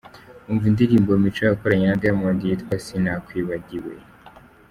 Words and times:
Umva 0.49 0.65
indirimbo 0.71 1.11
Mico 1.21 1.41
yakoranye 1.47 1.85
na 1.87 1.97
Diamond 2.01 2.39
yitwa 2.47 2.73
“Sinakwibagiwe”. 2.85 3.93